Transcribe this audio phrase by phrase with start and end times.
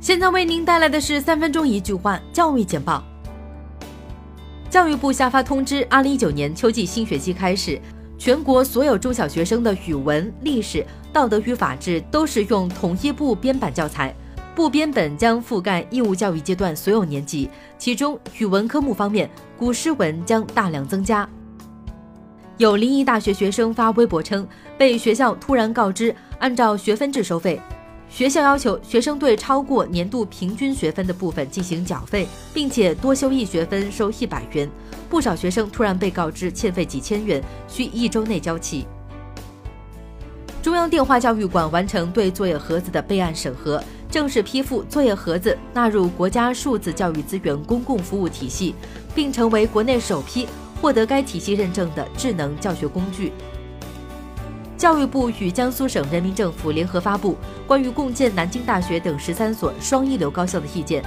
[0.00, 3.04] 现在为您带来的是三分钟一句话教育简报。
[4.70, 7.78] 教育部下发通知，二零一九年秋季新学期开始，
[8.16, 14.14] 全国所有中小学生的语文、历史、道德与法治都是用统一部编版教材，
[14.54, 17.50] 部编本将覆盖义务教育阶段所有年级。
[17.76, 21.28] 其中，语文科目方面，古诗文将大量增加。
[22.56, 24.48] 有临沂大学学生发微博称，
[24.78, 27.60] 被学校突然告知按照学分制收费，
[28.10, 34.68] 学校要求学生对超过年度平均学分的部分进行缴费，并且多修一学分收一百元。
[35.08, 38.86] 不少学生突然被告知欠费几千元，需一周内交齐。
[40.60, 48.74] 中央电话教育馆完成对作业盒子的备案审核，正式批复作业盒子纳入国家数字教育资源公共服务体系，
[49.14, 50.46] 并成为国内首批。
[50.80, 53.32] 获得该体系认证的智能教学工具。
[54.80, 61.04] 教育部与江苏省人民政府联合发布关于共建南京大学等十三所双一流高校的意见，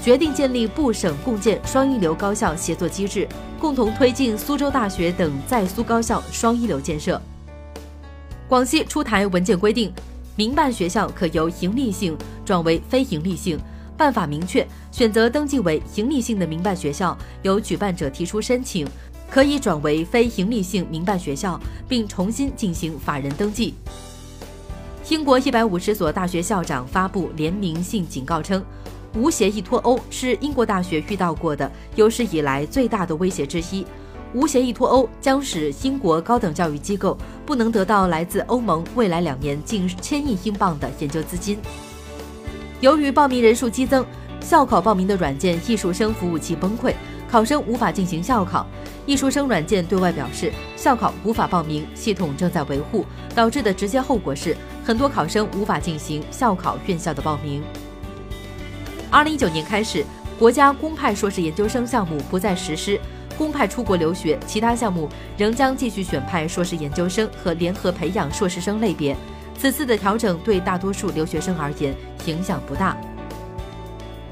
[0.00, 3.26] 决定建立部省共建双一流高校协作机制，
[3.58, 7.20] 共同推进苏州大学等在苏高校双一流建设。
[8.46, 9.92] 广西出台文件规定，
[10.36, 13.58] 民办学校可由营利性转为非营利性。
[13.96, 18.86] 办法明确，选择登记为营利性的民办学校，由举办者提出申请。
[19.30, 23.74] 可以转为非营利性民办学校，并重新进行法人登记。
[25.08, 28.64] 英国一百五十所大学校长发布联名信警告称，
[29.14, 33.86] 无协议脱欧是英国大学遇到过的有史以来最大的威胁之一。
[34.34, 41.58] 无协议脱欧将使英国高等教育机构不能得到来自欧盟未来两年近千亿英镑的研究资金。
[42.80, 44.04] 由于报名人数激增，
[44.40, 46.94] 校考报名的软件艺术生服务器崩溃。
[47.30, 48.66] 考生无法进行校考，
[49.08, 53.06] 艺术生软件对外表示校考无法报名，系统正在维护。
[53.34, 57.62] 导致的直接后果是很多考生无法进行校考院校的报名。
[59.10, 60.04] 二零一九年开始，
[60.38, 63.00] 国家公派硕士研究生项目不再实施
[63.38, 69.16] 公派出国留学，其他项目仍将继续选派硕士研究生和联合培养硕士生类别。
[69.56, 71.96] 此次的调整对大多数留学生而言
[72.26, 72.94] 影响不大。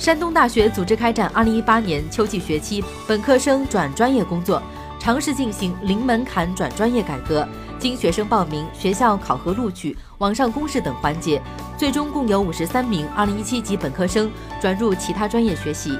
[0.00, 4.62] 山东大学组织开展二零一八年秋季学期本科生转专业工作，
[4.98, 7.46] 尝试进行零门槛转专业改革。
[7.78, 11.38] 经学生报名、学校考核录取、网上公示等环节，
[11.76, 15.98] 最终共有五十三名二零一七级本科生转入其他专业学习。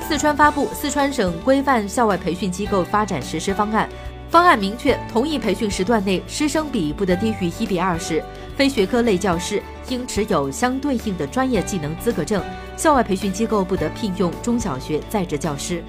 [0.00, 3.88] 四川发布《四川省规范校外培训机构发展实施方案》，
[4.34, 8.20] 方案明确，同一培训时段内师生比不得低于一比二十，
[8.56, 12.42] 非学科类教师应持有相对应的专业技能资格证。
[12.76, 15.84] 校外培训机构不得聘用中小学在职教师。